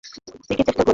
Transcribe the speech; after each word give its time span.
দেখি 0.49 0.63
চেষ্টা 0.67 0.73
করে। 0.73 0.89